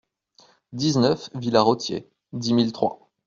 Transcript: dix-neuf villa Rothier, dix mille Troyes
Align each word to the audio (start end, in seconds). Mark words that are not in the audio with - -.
dix-neuf 0.73 1.29
villa 1.35 1.61
Rothier, 1.61 2.09
dix 2.33 2.53
mille 2.53 2.71
Troyes 2.71 3.07